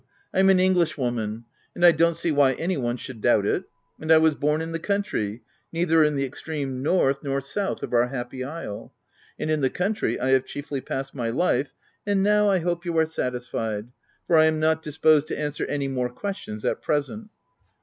[0.33, 1.45] Pm an Englishwoman—
[1.75, 3.65] and I don't see why any one should doubt it—
[4.01, 7.93] and I was born in the country neither in the extreme north nor south of
[7.93, 8.95] our happy isle;
[9.37, 12.97] and in the country I have chiefly passed my life, and now, I hope, you
[12.97, 13.89] are satis fied;
[14.25, 17.29] for I am not disposed to answer any more questions at present."